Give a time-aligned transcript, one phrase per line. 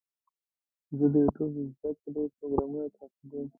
[0.97, 3.47] زه د یوټیوب زده کړې پروګرامونه تعقیبوم.